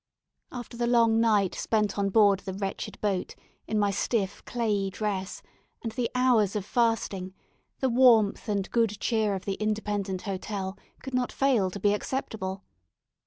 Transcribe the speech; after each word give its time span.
After 0.51 0.75
the 0.77 0.87
long 0.87 1.19
night 1.21 1.53
spent 1.53 1.95
on 1.99 2.09
board 2.09 2.39
the 2.39 2.55
wretched 2.55 2.99
boat 3.01 3.35
in 3.67 3.77
my 3.77 3.91
stiff, 3.91 4.43
clayey 4.45 4.89
dress, 4.89 5.43
and 5.83 5.91
the 5.91 6.09
hours 6.15 6.55
of 6.55 6.65
fasting, 6.65 7.35
the 7.81 7.87
warmth 7.89 8.49
and 8.49 8.67
good 8.71 8.99
cheer 8.99 9.35
of 9.35 9.45
the 9.45 9.59
Independent 9.59 10.23
Hotel 10.23 10.75
could 11.03 11.13
not 11.13 11.31
fail 11.31 11.69
to 11.69 11.79
be 11.79 11.93
acceptable. 11.93 12.63